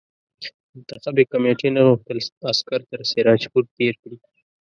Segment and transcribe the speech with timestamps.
[0.73, 2.17] منتخبي کمېټې نه غوښتل
[2.51, 4.17] عسکر تر سراج پور تېر کړي.